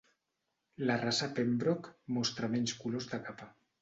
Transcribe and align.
La 0.91 0.95
raça 1.03 1.29
Pembroke 1.39 1.93
mostra 2.17 2.51
menys 2.55 2.75
colors 2.85 3.09
de 3.13 3.21
capa. 3.29 3.51